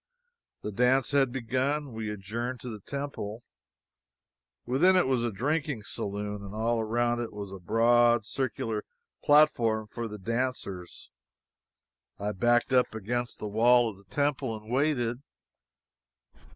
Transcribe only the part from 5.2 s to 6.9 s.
a drinking saloon, and all